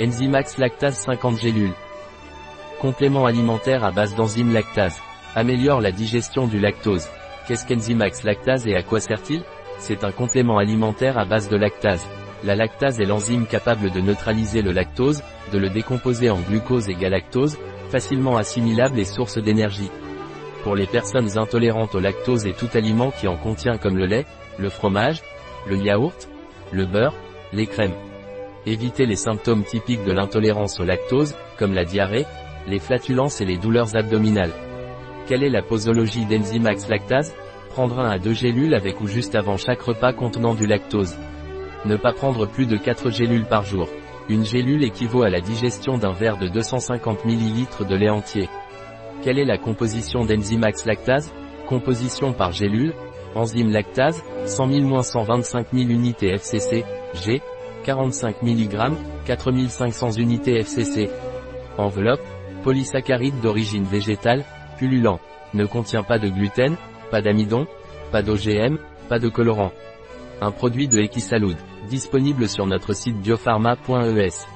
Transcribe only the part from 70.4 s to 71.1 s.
Un produit de